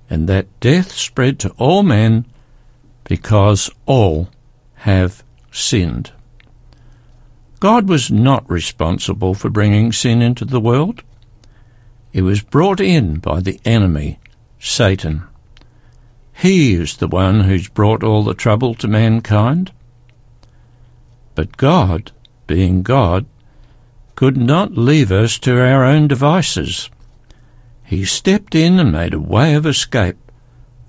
and 0.09 0.27
that 0.27 0.59
death 0.59 0.91
spread 0.91 1.39
to 1.39 1.49
all 1.57 1.83
men 1.83 2.25
because 3.03 3.69
all 3.85 4.29
have 4.75 5.23
sinned. 5.51 6.11
God 7.59 7.89
was 7.89 8.09
not 8.09 8.49
responsible 8.49 9.33
for 9.33 9.49
bringing 9.49 9.91
sin 9.91 10.21
into 10.21 10.45
the 10.45 10.61
world. 10.61 11.03
It 12.13 12.21
was 12.21 12.41
brought 12.41 12.79
in 12.79 13.19
by 13.19 13.41
the 13.41 13.59
enemy, 13.65 14.19
Satan. 14.59 15.23
He 16.33 16.75
is 16.75 16.97
the 16.97 17.07
one 17.07 17.41
who's 17.41 17.67
brought 17.67 18.03
all 18.03 18.23
the 18.23 18.33
trouble 18.33 18.73
to 18.75 18.87
mankind. 18.87 19.73
But 21.35 21.57
God, 21.57 22.13
being 22.47 22.81
God, 22.81 23.25
could 24.19 24.35
not 24.35 24.77
leave 24.77 25.13
us 25.13 25.39
to 25.39 25.57
our 25.57 25.85
own 25.85 26.05
devices. 26.05 26.89
He 27.85 28.03
stepped 28.03 28.53
in 28.53 28.77
and 28.77 28.91
made 28.91 29.13
a 29.13 29.17
way 29.17 29.53
of 29.53 29.65
escape 29.65 30.17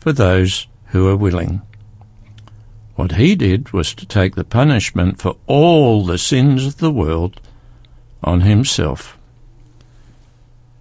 for 0.00 0.10
those 0.10 0.66
who 0.86 1.06
are 1.06 1.16
willing. 1.16 1.62
What 2.96 3.12
he 3.12 3.36
did 3.36 3.72
was 3.72 3.94
to 3.94 4.04
take 4.04 4.34
the 4.34 4.42
punishment 4.42 5.22
for 5.22 5.36
all 5.46 6.04
the 6.04 6.18
sins 6.18 6.66
of 6.66 6.78
the 6.78 6.90
world 6.90 7.40
on 8.24 8.40
himself. 8.40 9.16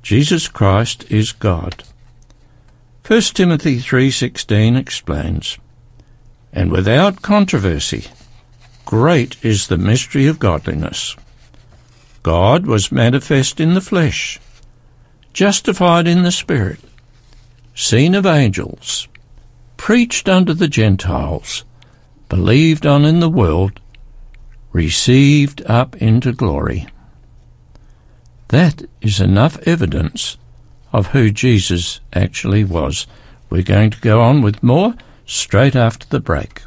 Jesus 0.02 0.48
Christ 0.48 1.06
is 1.08 1.32
God. 1.32 1.84
1 3.04 3.36
Timothy 3.36 3.78
3:16 3.78 4.76
explains, 4.76 5.60
"And 6.52 6.72
without 6.72 7.22
controversy, 7.22 8.06
great 8.86 9.38
is 9.44 9.68
the 9.68 9.78
mystery 9.78 10.26
of 10.26 10.40
godliness." 10.40 11.16
God 12.24 12.66
was 12.66 12.92
manifest 12.92 13.60
in 13.60 13.74
the 13.74 13.82
flesh, 13.82 14.40
justified 15.34 16.08
in 16.08 16.24
the 16.24 16.32
Spirit, 16.32 16.80
seen 17.74 18.14
of 18.14 18.26
angels, 18.26 19.08
preached 19.78 20.28
unto 20.28 20.54
the 20.54 20.68
Gentiles, 20.68 21.64
believed 22.28 22.86
on 22.86 23.06
in 23.06 23.20
the 23.20 23.30
world, 23.30 23.80
received 24.74 25.64
up 25.66 25.96
into 25.98 26.34
glory. 26.34 26.88
That 28.50 28.84
is 29.02 29.22
enough 29.22 29.58
evidence 29.68 30.38
of 30.92 31.08
who 31.08 31.32
Jesus 31.32 32.02
actually 32.14 32.64
was. 32.64 33.08
We're 33.50 33.64
going 33.64 33.92
to 33.92 34.02
go 34.02 34.22
on 34.22 34.42
with 34.42 34.64
more 34.64 34.96
straight 35.26 35.76
after 35.76 36.08
the 36.08 36.20
break. 36.20 36.64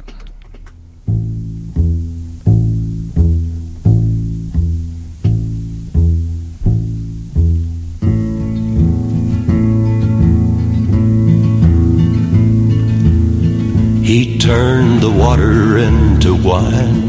He 14.03 14.37
turned 14.37 14.99
the 14.99 15.09
water 15.09 15.77
into 15.77 16.35
wine. 16.35 17.07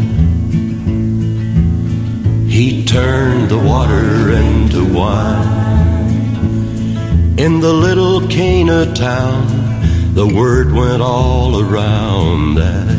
He 2.49 2.85
turned 2.85 3.49
the 3.49 3.59
water 3.59 4.31
into 4.31 4.85
wine. 4.95 5.65
In 7.37 7.59
the 7.59 7.73
little 7.73 8.29
Cana 8.29 8.95
town, 8.95 10.15
the 10.15 10.27
word 10.27 10.73
went 10.73 11.03
all 11.03 11.61
around 11.61 12.55
that 12.55 12.95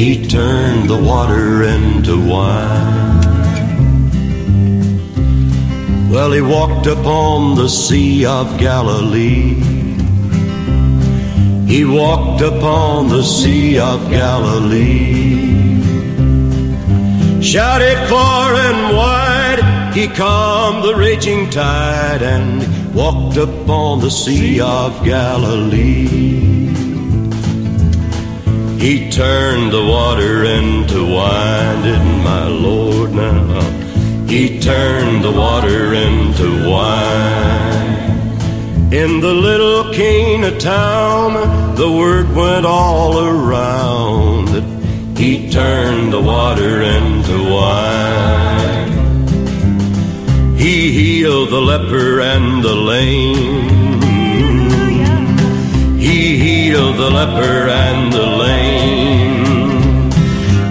he 0.00 0.26
turned 0.26 0.90
the 0.90 1.00
water 1.00 1.62
into 1.62 2.16
wine. 2.26 3.20
Well, 6.10 6.32
he 6.32 6.40
walked 6.40 6.88
upon 6.88 7.54
the 7.54 7.68
Sea 7.68 8.26
of 8.26 8.58
Galilee. 8.58 9.79
He 11.70 11.84
walked 11.84 12.40
upon 12.42 13.08
the 13.08 13.22
Sea 13.22 13.78
of 13.78 14.10
Galilee. 14.10 15.80
Shouted 17.40 18.08
far 18.08 18.56
and 18.56 18.96
wide, 18.96 19.92
he 19.94 20.08
calmed 20.08 20.82
the 20.82 20.96
raging 20.96 21.48
tide 21.48 22.22
and 22.22 22.92
walked 22.92 23.36
upon 23.36 24.00
the 24.00 24.10
Sea 24.10 24.60
of 24.60 25.04
Galilee. 25.04 26.08
He 28.80 29.08
turned 29.12 29.72
the 29.72 29.86
water 29.86 30.42
into 30.42 31.06
wine, 31.14 31.82
didn't 31.84 32.24
my 32.24 32.48
Lord 32.48 33.12
now? 33.12 33.60
He 34.26 34.58
turned 34.58 35.22
the 35.22 35.30
water 35.30 35.94
into 35.94 36.68
wine. 36.68 37.60
In 38.92 39.20
the 39.20 39.32
little 39.32 39.94
Cana 40.50 40.60
town, 40.60 41.76
the 41.76 41.90
word 41.90 42.34
went 42.34 42.66
all 42.66 43.24
around 43.24 44.48
that 44.48 44.64
he 45.16 45.50
turned 45.50 46.12
the 46.12 46.20
water 46.20 46.82
into 46.82 47.52
wine. 47.52 48.88
He 50.56 50.90
healed 50.92 51.50
the 51.50 51.60
leper 51.60 52.20
and 52.20 52.64
the 52.64 52.74
lame. 52.74 54.00
He 55.98 56.36
healed 56.38 56.96
the 56.96 57.10
leper 57.10 57.68
and 57.68 58.12
the 58.12 58.26
lame. 58.44 60.10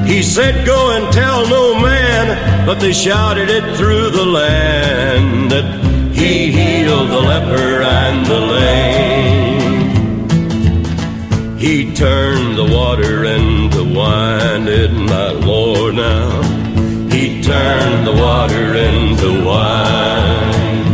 He 0.05 0.23
said, 0.23 0.65
Go 0.65 0.91
and 0.91 1.13
tell 1.13 1.47
no 1.47 1.79
man, 1.79 2.65
but 2.65 2.79
they 2.79 2.91
shouted 2.93 3.49
it 3.49 3.77
through 3.77 4.09
the 4.09 4.25
land 4.25 5.51
that 5.51 6.13
he 6.13 6.51
healed 6.51 7.09
the 7.09 7.21
leper 7.21 7.81
and 7.81 8.25
the 8.25 8.39
lame. 8.39 9.48
He 11.99 12.05
turned 12.05 12.57
the 12.57 12.63
water 12.63 13.25
into 13.25 13.83
wine, 13.83 14.63
did 14.63 14.93
my 14.93 15.31
Lord 15.31 15.95
now? 15.95 16.41
He 17.11 17.41
turned 17.43 18.07
the 18.07 18.13
water 18.13 18.73
into 18.73 19.43
wine. 19.43 20.85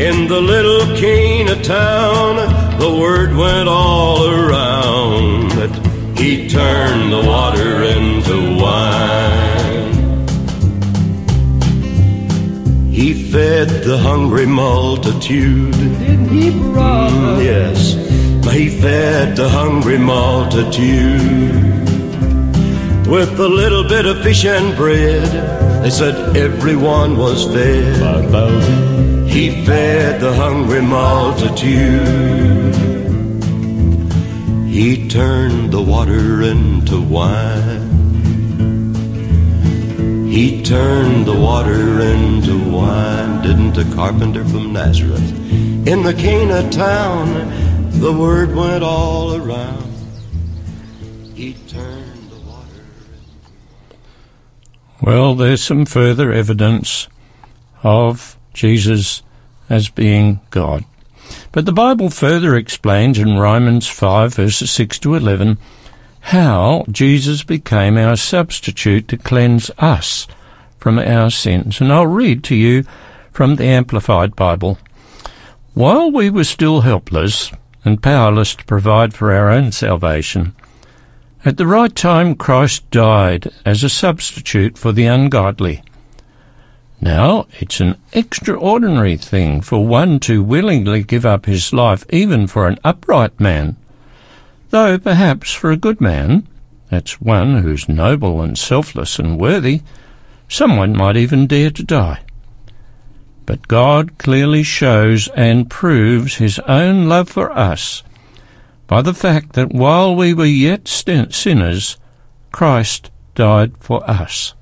In 0.00 0.26
the 0.26 0.40
little 0.40 0.96
Cana 0.96 1.62
town, 1.62 2.36
the 2.78 2.88
word 2.98 3.36
went 3.36 3.68
all 3.68 4.26
around 4.26 5.50
that 5.58 6.16
he 6.16 6.48
turned 6.48 7.12
the 7.12 7.20
water 7.20 7.82
into 7.82 8.56
wine. 8.58 10.24
He 12.90 13.12
fed 13.30 13.68
the 13.68 13.98
hungry 13.98 14.46
multitude. 14.46 15.72
Didn't 15.72 16.28
he, 16.28 16.50
brother? 16.50 17.14
Mm, 17.14 17.44
yes, 17.44 17.93
he 18.54 18.68
fed 18.70 19.34
the 19.34 19.48
hungry 19.48 19.98
multitude 19.98 21.50
with 23.08 23.40
a 23.40 23.48
little 23.48 23.82
bit 23.82 24.06
of 24.06 24.22
fish 24.22 24.44
and 24.44 24.76
bread. 24.76 25.28
They 25.82 25.90
said 25.90 26.36
everyone 26.36 27.16
was 27.18 27.46
fed. 27.46 27.96
Thousand. 28.30 29.28
He 29.28 29.64
fed 29.66 30.20
the 30.20 30.32
hungry 30.32 30.82
multitude. 30.82 32.76
He 34.68 35.08
turned 35.08 35.72
the 35.72 35.82
water 35.82 36.42
into 36.42 37.00
wine. 37.00 37.90
He 40.30 40.62
turned 40.62 41.26
the 41.26 41.34
water 41.34 42.00
into 42.00 42.56
wine, 42.70 43.42
didn't 43.42 43.76
a 43.78 43.84
carpenter 43.96 44.44
from 44.44 44.72
Nazareth? 44.72 45.28
In 45.88 46.02
the 46.04 46.14
Cana 46.14 46.70
town, 46.70 47.63
the 48.00 48.12
word 48.12 48.54
went 48.54 48.84
all 48.84 49.36
around. 49.36 49.94
He 51.34 51.54
turned 51.68 52.30
the 52.30 52.36
water. 52.46 52.82
Well, 55.00 55.34
there's 55.34 55.62
some 55.62 55.86
further 55.86 56.32
evidence 56.32 57.08
of 57.82 58.38
Jesus 58.52 59.22
as 59.68 59.88
being 59.88 60.40
God. 60.50 60.84
But 61.52 61.66
the 61.66 61.72
Bible 61.72 62.10
further 62.10 62.56
explains 62.56 63.18
in 63.18 63.38
Romans 63.38 63.88
5 63.88 64.34
verses 64.34 64.70
6 64.70 64.98
to 65.00 65.14
11 65.14 65.58
how 66.20 66.84
Jesus 66.90 67.42
became 67.42 67.96
our 67.96 68.16
substitute 68.16 69.08
to 69.08 69.16
cleanse 69.16 69.70
us 69.78 70.26
from 70.78 70.98
our 70.98 71.30
sins. 71.30 71.80
And 71.80 71.92
I'll 71.92 72.06
read 72.06 72.44
to 72.44 72.54
you 72.54 72.84
from 73.32 73.56
the 73.56 73.64
Amplified 73.64 74.36
Bible. 74.36 74.78
While 75.74 76.10
we 76.10 76.30
were 76.30 76.44
still 76.44 76.82
helpless 76.82 77.50
and 77.84 78.02
powerless 78.02 78.54
to 78.56 78.64
provide 78.64 79.14
for 79.14 79.32
our 79.32 79.50
own 79.50 79.70
salvation, 79.70 80.54
at 81.44 81.58
the 81.58 81.66
right 81.66 81.94
time 81.94 82.34
Christ 82.34 82.90
died 82.90 83.50
as 83.66 83.84
a 83.84 83.88
substitute 83.88 84.78
for 84.78 84.92
the 84.92 85.04
ungodly. 85.04 85.82
Now, 87.00 87.46
it's 87.60 87.80
an 87.80 87.96
extraordinary 88.12 89.16
thing 89.16 89.60
for 89.60 89.86
one 89.86 90.20
to 90.20 90.42
willingly 90.42 91.02
give 91.02 91.26
up 91.26 91.44
his 91.44 91.72
life 91.72 92.06
even 92.08 92.46
for 92.46 92.66
an 92.66 92.78
upright 92.82 93.38
man, 93.38 93.76
though 94.70 94.98
perhaps 94.98 95.52
for 95.52 95.70
a 95.70 95.76
good 95.76 96.00
man, 96.00 96.48
that's 96.88 97.20
one 97.20 97.62
who's 97.62 97.88
noble 97.88 98.40
and 98.40 98.56
selfless 98.56 99.18
and 99.18 99.38
worthy, 99.38 99.82
someone 100.48 100.96
might 100.96 101.16
even 101.16 101.46
dare 101.46 101.70
to 101.70 101.82
die. 101.82 102.20
But 103.46 103.68
God 103.68 104.16
clearly 104.18 104.62
shows 104.62 105.28
and 105.28 105.70
proves 105.70 106.36
his 106.36 106.58
own 106.60 107.08
love 107.08 107.28
for 107.28 107.50
us 107.52 108.02
by 108.86 109.02
the 109.02 109.14
fact 109.14 109.52
that 109.52 109.72
while 109.72 110.14
we 110.14 110.32
were 110.34 110.44
yet 110.44 110.88
sinners, 110.88 111.98
Christ 112.52 113.10
died 113.34 113.76
for 113.80 114.08
us. 114.08 114.54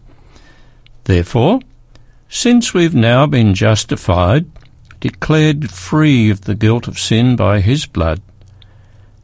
Therefore, 1.05 1.61
since 2.29 2.73
we've 2.73 2.95
now 2.95 3.27
been 3.27 3.55
justified, 3.55 4.47
declared 5.01 5.71
free 5.71 6.31
of 6.31 6.42
the 6.42 6.55
guilt 6.55 6.88
of 6.88 6.99
sin 6.99 7.37
by 7.37 7.61
his 7.61 7.87
blood, 7.87 8.23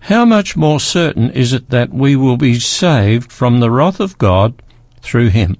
how 0.00 0.24
much 0.24 0.56
more 0.56 0.80
certain 0.80 1.30
is 1.30 1.52
it 1.52 1.70
that 1.70 1.92
we 1.92 2.16
will 2.16 2.36
be 2.36 2.58
saved 2.58 3.32
from 3.32 3.60
the 3.60 3.70
wrath 3.70 4.00
of 4.00 4.18
God 4.18 4.62
through 5.00 5.28
him? 5.28 5.56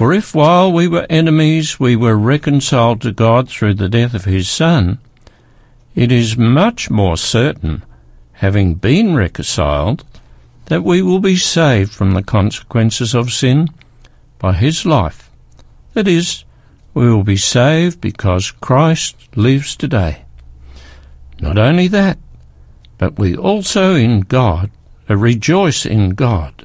For 0.00 0.14
if 0.14 0.34
while 0.34 0.72
we 0.72 0.88
were 0.88 1.04
enemies 1.10 1.78
we 1.78 1.94
were 1.94 2.16
reconciled 2.16 3.02
to 3.02 3.12
God 3.12 3.50
through 3.50 3.74
the 3.74 3.90
death 3.90 4.14
of 4.14 4.24
his 4.24 4.48
Son, 4.48 4.98
it 5.94 6.10
is 6.10 6.38
much 6.38 6.88
more 6.88 7.18
certain, 7.18 7.84
having 8.32 8.76
been 8.76 9.14
reconciled, 9.14 10.06
that 10.68 10.84
we 10.84 11.02
will 11.02 11.20
be 11.20 11.36
saved 11.36 11.92
from 11.92 12.12
the 12.14 12.22
consequences 12.22 13.14
of 13.14 13.30
sin 13.30 13.68
by 14.38 14.54
his 14.54 14.86
life. 14.86 15.30
That 15.92 16.08
is, 16.08 16.46
we 16.94 17.06
will 17.12 17.22
be 17.22 17.36
saved 17.36 18.00
because 18.00 18.52
Christ 18.52 19.16
lives 19.36 19.76
today. 19.76 20.24
Not 21.40 21.58
only 21.58 21.88
that, 21.88 22.16
but 22.96 23.18
we 23.18 23.36
also 23.36 23.94
in 23.96 24.20
God 24.20 24.70
uh, 25.10 25.16
rejoice 25.18 25.84
in 25.84 26.14
God, 26.14 26.64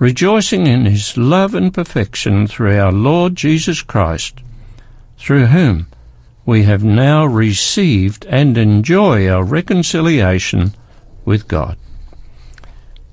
rejoicing 0.00 0.66
in 0.66 0.86
his 0.86 1.18
love 1.18 1.54
and 1.54 1.74
perfection 1.74 2.46
through 2.46 2.76
our 2.76 2.90
Lord 2.90 3.36
Jesus 3.36 3.82
Christ, 3.82 4.40
through 5.18 5.46
whom 5.46 5.88
we 6.46 6.62
have 6.62 6.82
now 6.82 7.26
received 7.26 8.24
and 8.24 8.56
enjoy 8.56 9.28
our 9.28 9.44
reconciliation 9.44 10.74
with 11.26 11.46
God. 11.46 11.76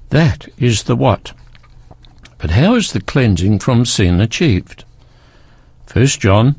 That 0.09 0.47
is 0.57 0.83
the 0.83 0.95
what. 0.95 1.33
But 2.37 2.51
how 2.51 2.75
is 2.75 2.93
the 2.93 3.01
cleansing 3.01 3.59
from 3.59 3.83
sin 3.83 4.21
achieved? 4.21 4.85
1 5.91 6.05
John 6.05 6.55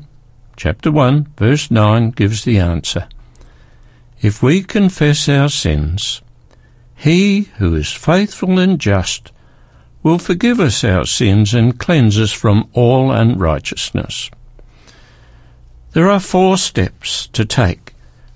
chapter 0.55 0.91
1 0.91 1.33
verse 1.37 1.71
9 1.71 2.11
gives 2.11 2.43
the 2.43 2.59
answer. 2.59 3.07
If 4.21 4.43
we 4.43 4.61
confess 4.61 5.27
our 5.27 5.49
sins, 5.49 6.21
he 6.95 7.49
who 7.57 7.73
is 7.73 7.91
faithful 7.91 8.59
and 8.59 8.79
just 8.79 9.31
will 10.03 10.19
forgive 10.19 10.59
us 10.59 10.83
our 10.83 11.05
sins 11.05 11.53
and 11.53 11.79
cleanse 11.79 12.19
us 12.19 12.31
from 12.31 12.69
all 12.73 13.11
unrighteousness. 13.11 14.29
There 15.91 16.09
are 16.09 16.19
four 16.19 16.57
steps 16.57 17.27
to 17.27 17.45
take 17.45 17.95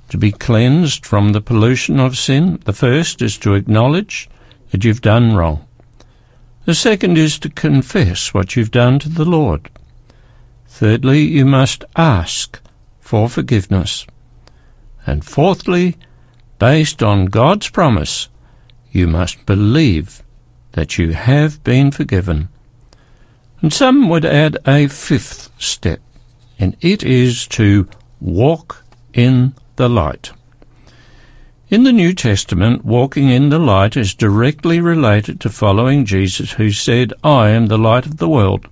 to 0.10 0.18
be 0.18 0.32
cleansed 0.32 1.06
from 1.06 1.32
the 1.32 1.42
pollution 1.42 2.00
of 2.00 2.18
sin. 2.18 2.60
The 2.66 2.74
first 2.74 3.22
is 3.22 3.38
to 3.40 3.56
acknowledge 3.56 4.30
that 4.72 4.84
you've 4.84 5.02
done 5.02 5.36
wrong. 5.36 5.68
The 6.66 6.76
second 6.76 7.18
is 7.18 7.38
to 7.40 7.50
confess 7.50 8.34
what 8.34 8.56
you've 8.56 8.72
done 8.72 9.00
to 9.00 9.10
the 9.10 9.26
Lord. 9.26 9.70
Thirdly, 10.68 11.22
you 11.22 11.46
must 11.46 11.84
ask 11.96 12.60
for 13.00 13.30
forgiveness. 13.30 14.06
And 15.06 15.26
fourthly, 15.26 15.98
based 16.58 17.04
on 17.04 17.26
God's 17.26 17.70
promise, 17.70 18.30
you 18.92 19.08
must 19.08 19.46
believe 19.46 20.23
that 20.74 20.98
you 20.98 21.14
have 21.14 21.64
been 21.64 21.92
forgiven. 21.92 22.50
And 23.62 23.74
some 23.74 24.10
would 24.10 24.26
add 24.26 24.58
a 24.68 24.88
fifth 24.88 25.50
step, 25.58 26.02
and 26.60 26.76
it 26.82 27.04
is 27.04 27.48
to 27.48 27.88
walk 28.20 28.84
in 29.14 29.54
the 29.78 29.90
light. 29.90 30.32
In 31.70 31.84
the 31.84 31.94
New 31.94 32.14
Testament, 32.14 32.86
walking 32.86 33.30
in 33.30 33.50
the 33.50 33.58
light 33.58 33.98
is 33.98 34.14
directly 34.14 34.80
related 34.80 35.40
to 35.42 35.50
following 35.50 36.06
Jesus, 36.06 36.54
who 36.54 36.72
said, 36.72 37.14
I 37.24 37.50
am 37.50 37.68
the 37.68 37.78
light 37.78 38.06
of 38.06 38.18
the 38.18 38.30
world. 38.30 38.68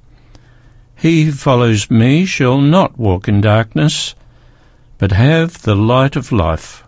He 0.96 1.24
who 1.24 1.32
follows 1.32 1.90
me 1.90 2.26
shall 2.26 2.60
not 2.60 3.00
walk 3.00 3.28
in 3.28 3.42
darkness, 3.42 4.14
but 5.00 5.14
have 5.14 5.64
the 5.64 5.76
light 5.76 6.16
of 6.16 6.32
life. 6.32 6.84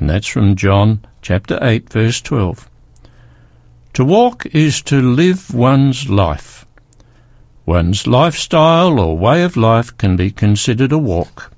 And 0.00 0.10
that's 0.10 0.26
from 0.26 0.56
John 0.56 1.04
chapter 1.22 1.58
8, 1.62 1.88
verse 1.88 2.20
12. 2.20 2.68
To 3.94 4.04
walk 4.04 4.44
is 4.46 4.82
to 4.82 5.00
live 5.00 5.54
one's 5.54 6.10
life. 6.10 6.66
One's 7.64 8.08
lifestyle 8.08 8.98
or 8.98 9.16
way 9.16 9.44
of 9.44 9.56
life 9.56 9.96
can 9.96 10.16
be 10.16 10.32
considered 10.32 10.90
a 10.90 10.98
walk. 10.98 11.52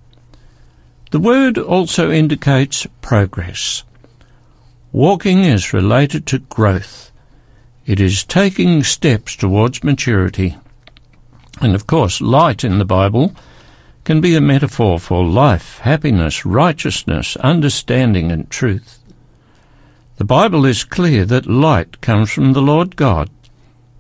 The 1.13 1.19
word 1.19 1.57
also 1.57 2.11
indicates 2.11 2.87
progress. 3.01 3.85
Walking 4.93 5.45
is 5.45 5.73
related 5.73 6.27
to 6.27 6.41
growth. 6.41 7.11
It 7.87 8.01
is 8.01 8.23
taking 8.23 8.85
steps 8.85 9.35
towards 9.35 9.83
maturity. 9.83 10.59
And 11.63 11.75
of 11.75 11.87
course, 11.87 12.21
light 12.21 12.65
in 12.65 12.77
the 12.77 12.85
Bible 12.85 13.35
can 14.05 14.21
be 14.21 14.37
a 14.37 14.43
metaphor 14.43 15.01
for 15.01 15.25
life, 15.25 15.79
happiness, 15.79 16.45
righteousness, 16.45 17.37
understanding, 17.37 18.31
and 18.31 18.51
truth. 18.51 19.01
The 20.17 20.25
Bible 20.25 20.65
is 20.65 20.83
clear 20.83 21.27
that 21.27 21.47
light 21.47 22.01
comes 22.01 22.33
from 22.33 22.55
the 22.55 22.63
Lord 22.63 22.97
God, 22.97 23.29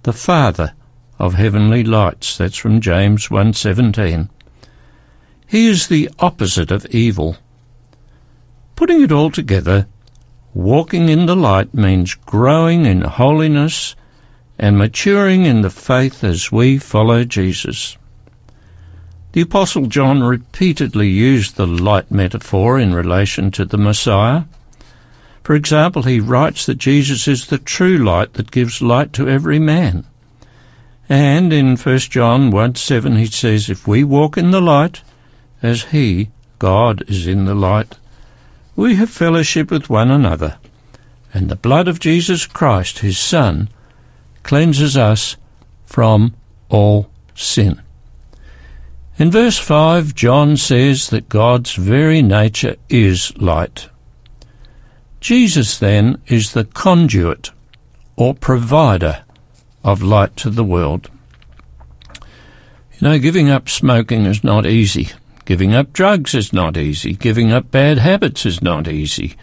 the 0.04 0.14
Father 0.14 0.72
of 1.18 1.34
heavenly 1.34 1.84
lights. 1.84 2.38
That's 2.38 2.56
from 2.56 2.80
James 2.80 3.30
1:17. 3.30 4.30
He 5.46 5.66
is 5.66 5.88
the 5.88 6.08
opposite 6.18 6.70
of 6.70 6.86
evil. 6.86 7.36
Putting 8.76 9.02
it 9.02 9.12
all 9.12 9.30
together, 9.30 9.86
walking 10.54 11.10
in 11.10 11.26
the 11.26 11.36
light 11.36 11.74
means 11.74 12.14
growing 12.14 12.86
in 12.86 13.02
holiness 13.02 13.94
and 14.58 14.78
maturing 14.78 15.44
in 15.44 15.60
the 15.60 15.70
faith 15.70 16.24
as 16.24 16.50
we 16.50 16.78
follow 16.78 17.24
Jesus. 17.24 17.98
The 19.32 19.42
Apostle 19.42 19.86
John 19.86 20.22
repeatedly 20.22 21.10
used 21.10 21.56
the 21.56 21.66
light 21.66 22.10
metaphor 22.10 22.78
in 22.78 22.94
relation 22.94 23.50
to 23.50 23.66
the 23.66 23.76
Messiah. 23.76 24.44
For 25.46 25.54
example, 25.54 26.02
he 26.02 26.18
writes 26.18 26.66
that 26.66 26.78
Jesus 26.78 27.28
is 27.28 27.46
the 27.46 27.58
true 27.58 27.98
light 27.98 28.32
that 28.32 28.50
gives 28.50 28.82
light 28.82 29.12
to 29.12 29.28
every 29.28 29.60
man. 29.60 30.04
And 31.08 31.52
in 31.52 31.76
1 31.76 31.98
John 31.98 32.50
1 32.50 32.74
7 32.74 33.14
he 33.14 33.26
says, 33.26 33.70
If 33.70 33.86
we 33.86 34.02
walk 34.02 34.36
in 34.36 34.50
the 34.50 34.60
light, 34.60 35.02
as 35.62 35.84
he, 35.92 36.30
God, 36.58 37.04
is 37.06 37.28
in 37.28 37.44
the 37.44 37.54
light, 37.54 37.96
we 38.74 38.96
have 38.96 39.08
fellowship 39.08 39.70
with 39.70 39.88
one 39.88 40.10
another, 40.10 40.58
and 41.32 41.48
the 41.48 41.54
blood 41.54 41.86
of 41.86 42.00
Jesus 42.00 42.44
Christ, 42.44 42.98
his 42.98 43.16
Son, 43.16 43.68
cleanses 44.42 44.96
us 44.96 45.36
from 45.84 46.34
all 46.68 47.08
sin. 47.36 47.80
In 49.16 49.30
verse 49.30 49.58
5, 49.58 50.12
John 50.12 50.56
says 50.56 51.10
that 51.10 51.28
God's 51.28 51.76
very 51.76 52.20
nature 52.20 52.74
is 52.88 53.32
light. 53.36 53.90
Jesus, 55.26 55.76
then, 55.76 56.22
is 56.28 56.52
the 56.52 56.66
conduit 56.66 57.50
or 58.14 58.32
provider 58.32 59.24
of 59.82 60.00
light 60.00 60.36
to 60.36 60.50
the 60.50 60.62
world. 60.62 61.10
You 62.14 63.08
know, 63.08 63.18
giving 63.18 63.50
up 63.50 63.68
smoking 63.68 64.24
is 64.24 64.44
not 64.44 64.66
easy. 64.66 65.08
Giving 65.44 65.74
up 65.74 65.92
drugs 65.92 66.32
is 66.32 66.52
not 66.52 66.76
easy. 66.76 67.14
Giving 67.14 67.50
up 67.50 67.72
bad 67.72 67.98
habits 67.98 68.46
is 68.46 68.62
not 68.62 68.86
easy. 68.86 69.34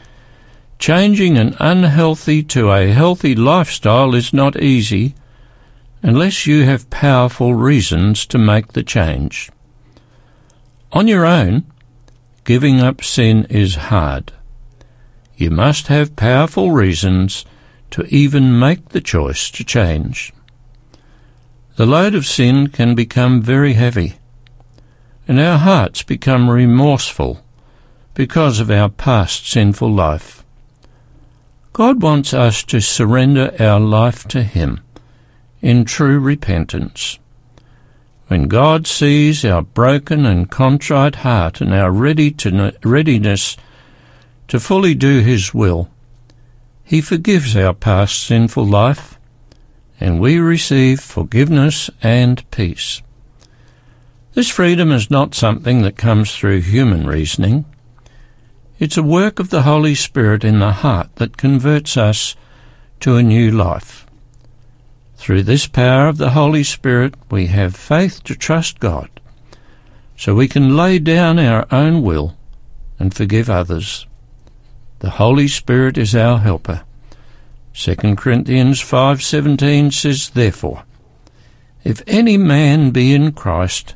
Changing 0.80 1.38
an 1.38 1.54
unhealthy 1.60 2.43
to 2.43 2.72
a 2.72 2.88
healthy 2.88 3.36
lifestyle 3.36 4.15
is 4.15 4.32
not 4.32 4.56
easy 4.56 5.15
unless 6.02 6.48
you 6.48 6.63
have 6.63 6.89
powerful 6.91 7.56
reasons 7.56 8.26
to 8.28 8.38
make 8.38 8.72
the 8.72 8.84
change. 8.84 9.52
On 10.93 11.10
your 11.10 11.26
own, 11.26 11.65
giving 12.46 12.80
up 12.80 13.04
sin 13.04 13.46
is 13.50 13.76
hard. 13.76 14.32
You 15.36 15.50
must 15.50 15.88
have 15.88 16.15
powerful 16.15 16.72
reasons 16.72 17.46
to 17.91 18.04
even 18.06 18.60
make 18.60 18.89
the 18.89 19.02
choice 19.02 19.50
to 19.52 19.63
change. 19.63 20.34
The 21.76 21.86
load 21.86 22.15
of 22.15 22.26
sin 22.26 22.67
can 22.67 22.96
become 22.96 23.41
very 23.41 23.74
heavy, 23.74 24.15
and 25.28 25.39
our 25.39 25.58
hearts 25.58 26.04
become 26.04 26.50
remorseful 26.50 27.43
because 28.13 28.60
of 28.60 28.69
our 28.69 28.89
past 28.89 29.50
sinful 29.50 29.91
life. 29.91 30.43
God 31.72 32.04
wants 32.04 32.34
us 32.34 32.63
to 32.65 32.80
surrender 32.80 33.56
our 33.60 33.80
life 33.80 34.28
to 34.28 34.43
Him 34.43 34.82
in 35.62 35.86
true 35.86 36.19
repentance. 36.19 37.17
When 38.28 38.48
God 38.48 38.86
sees 38.86 39.43
our 39.43 39.63
broken 39.63 40.26
and 40.26 40.52
contrite 40.52 41.15
heart 41.15 41.62
and 41.62 41.74
our 41.74 41.91
ready 41.91 42.30
to, 42.32 42.76
readiness 42.84 43.58
to 44.47 44.60
fully 44.60 44.95
do 44.95 45.19
His 45.19 45.53
will, 45.53 45.89
He 46.84 47.01
forgives 47.01 47.56
our 47.56 47.73
past 47.73 48.21
sinful 48.23 48.65
life, 48.65 49.19
and 49.99 50.19
we 50.19 50.38
receive 50.38 50.99
forgiveness 50.99 51.89
and 52.01 52.49
peace. 52.51 53.01
This 54.34 54.49
freedom 54.49 54.91
is 54.91 55.12
not 55.12 55.36
something 55.36 55.84
that 55.84 55.95
comes 55.95 56.36
through 56.36 56.62
human 56.62 57.06
reasoning. 57.06 57.65
It's 58.79 58.97
a 58.97 59.03
work 59.03 59.39
of 59.39 59.49
the 59.49 59.62
Holy 59.62 59.95
Spirit 59.95 60.43
in 60.43 60.60
the 60.60 60.71
heart 60.71 61.15
that 61.15 61.38
converts 61.38 61.95
us 61.95 62.36
to 63.01 63.15
a 63.15 63.23
new 63.23 63.51
life. 63.51 64.08
Through 65.15 65.43
this 65.43 65.67
power 65.67 66.08
of 66.08 66.17
the 66.17 66.32
Holy 66.32 66.63
Spirit, 66.63 67.13
we 67.29 67.47
have 67.47 67.75
faith 67.75 68.23
to 68.23 68.36
trust 68.36 68.79
God, 68.79 69.10
so 70.17 70.36
we 70.36 70.47
can 70.47 70.75
lay 70.75 70.99
down 70.99 71.39
our 71.39 71.65
own 71.71 72.01
will 72.01 72.36
and 72.99 73.13
forgive 73.13 73.49
others. 73.49 74.06
The 75.04 75.20
Holy 75.20 75.50
Spirit 75.50 75.98
is 75.98 76.16
our 76.16 76.39
helper. 76.39 76.84
2 77.74 78.16
Corinthians 78.16 78.80
5:17 78.80 79.92
says 79.92 80.30
therefore 80.30 80.84
if 81.84 82.02
any 82.08 82.38
man 82.38 82.92
be 82.92 83.13
in 83.13 83.34
Christ 83.34 83.96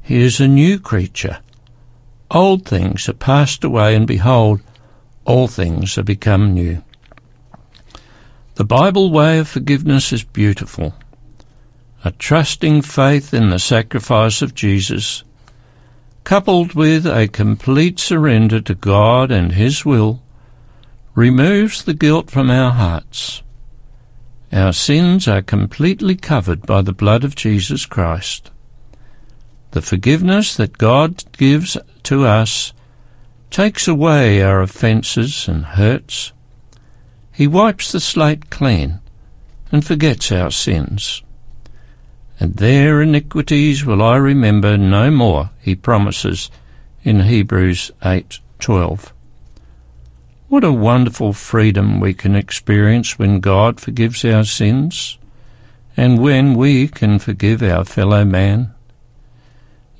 he 0.00 0.18
is 0.18 0.38
a 0.38 0.46
new 0.46 0.78
creature. 0.78 1.38
Old 2.30 2.64
things 2.64 3.08
are 3.08 3.14
passed 3.14 3.64
away 3.64 3.96
and 3.96 4.06
behold 4.06 4.60
all 5.24 5.48
things 5.48 5.98
are 5.98 6.04
become 6.04 6.54
new. 6.54 6.84
The 8.54 8.64
Bible 8.64 9.10
way 9.10 9.40
of 9.40 9.48
forgiveness 9.48 10.12
is 10.12 10.22
beautiful. 10.22 10.94
A 12.04 12.12
trusting 12.12 12.82
faith 12.82 13.34
in 13.34 13.50
the 13.50 13.58
sacrifice 13.58 14.40
of 14.40 14.54
Jesus 14.54 15.24
coupled 16.22 16.74
with 16.74 17.06
a 17.06 17.26
complete 17.26 17.98
surrender 17.98 18.60
to 18.60 18.76
God 18.76 19.32
and 19.32 19.50
his 19.50 19.84
will 19.84 20.22
removes 21.18 21.82
the 21.82 21.94
guilt 21.94 22.30
from 22.30 22.48
our 22.48 22.70
hearts. 22.70 23.42
Our 24.52 24.72
sins 24.72 25.26
are 25.26 25.42
completely 25.42 26.14
covered 26.14 26.64
by 26.64 26.80
the 26.80 26.92
blood 26.92 27.24
of 27.24 27.34
Jesus 27.34 27.86
Christ. 27.86 28.52
The 29.72 29.82
forgiveness 29.82 30.56
that 30.56 30.78
God 30.78 31.24
gives 31.32 31.76
to 32.04 32.24
us 32.24 32.72
takes 33.50 33.88
away 33.88 34.40
our 34.40 34.62
offences 34.62 35.48
and 35.48 35.64
hurts. 35.64 36.32
He 37.32 37.48
wipes 37.48 37.90
the 37.90 37.98
slate 37.98 38.48
clean 38.48 39.00
and 39.72 39.84
forgets 39.84 40.30
our 40.30 40.52
sins. 40.52 41.24
And 42.38 42.54
their 42.54 43.02
iniquities 43.02 43.84
will 43.84 44.02
I 44.04 44.18
remember 44.18 44.78
no 44.78 45.10
more, 45.10 45.50
he 45.60 45.74
promises 45.74 46.48
in 47.02 47.22
Hebrews 47.22 47.90
8:12. 48.02 49.12
What 50.48 50.64
a 50.64 50.72
wonderful 50.72 51.34
freedom 51.34 52.00
we 52.00 52.14
can 52.14 52.34
experience 52.34 53.18
when 53.18 53.40
God 53.40 53.78
forgives 53.80 54.24
our 54.24 54.44
sins 54.44 55.18
and 55.94 56.22
when 56.22 56.54
we 56.54 56.88
can 56.88 57.18
forgive 57.18 57.62
our 57.62 57.84
fellow 57.84 58.24
man. 58.24 58.72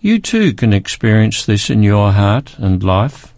You 0.00 0.18
too 0.18 0.54
can 0.54 0.72
experience 0.72 1.44
this 1.44 1.68
in 1.68 1.82
your 1.82 2.12
heart 2.12 2.54
and 2.56 2.82
life. 2.82 3.34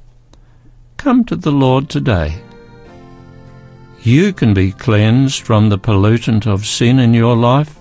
Come 0.99 1.25
to 1.25 1.35
the 1.35 1.51
Lord 1.51 1.91
today. 1.91 2.45
You 4.03 4.33
can 4.33 4.55
be 4.55 4.71
cleansed 4.71 5.43
from 5.43 5.69
the 5.69 5.79
pollutant 5.79 6.47
of 6.47 6.65
sin 6.65 7.01
in 7.01 7.13
your 7.13 7.35
life, 7.35 7.77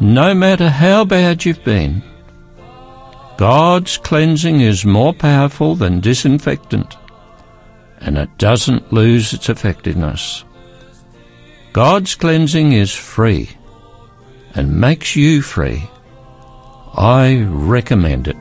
no 0.00 0.34
matter 0.34 0.68
how 0.68 1.04
bad 1.04 1.44
you've 1.44 1.62
been. 1.62 2.02
God's 3.36 3.98
cleansing 3.98 4.62
is 4.62 4.84
more 4.84 5.14
powerful 5.14 5.76
than 5.76 6.00
disinfectant 6.00 6.96
and 8.00 8.18
it 8.18 8.38
doesn't 8.38 8.92
lose 8.92 9.32
its 9.32 9.48
effectiveness. 9.48 10.44
God's 11.72 12.14
cleansing 12.14 12.72
is 12.72 12.94
free 12.94 13.50
and 14.54 14.80
makes 14.80 15.16
you 15.16 15.42
free. 15.42 15.90
I 16.94 17.44
recommend 17.48 18.28
it. 18.28 18.36